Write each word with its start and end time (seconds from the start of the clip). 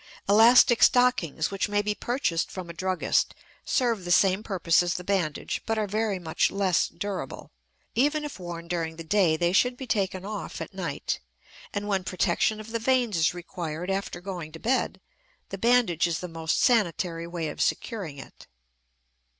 Elastic 0.27 0.81
stockings, 0.81 1.51
which 1.51 1.69
may 1.69 1.83
be 1.83 1.93
purchased 1.93 2.49
from 2.49 2.71
a 2.71 2.73
druggist, 2.73 3.35
serve 3.63 4.03
the 4.03 4.09
same 4.09 4.41
purpose 4.41 4.81
as 4.81 4.95
the 4.95 5.03
bandage, 5.03 5.61
but 5.67 5.77
are 5.77 5.85
very 5.85 6.17
much 6.17 6.49
less 6.49 6.87
durable. 6.87 7.51
Even 7.93 8.23
if 8.25 8.39
worn 8.39 8.67
during 8.67 8.95
the 8.95 9.03
day 9.03 9.37
they 9.37 9.53
should 9.53 9.77
be 9.77 9.85
taken 9.85 10.25
off 10.25 10.59
at 10.59 10.73
night; 10.73 11.19
and 11.71 11.87
when 11.87 12.03
protection 12.03 12.59
of 12.59 12.71
the 12.71 12.79
veins 12.79 13.15
is 13.15 13.35
required 13.35 13.91
after 13.91 14.19
going 14.21 14.51
to 14.51 14.59
bed, 14.59 14.99
the 15.49 15.57
bandage 15.59 16.07
is 16.07 16.17
the 16.17 16.27
most 16.27 16.59
sanitary 16.59 17.27
way 17.27 17.47
of 17.47 17.61
securing 17.61 18.17
it. 18.17 18.47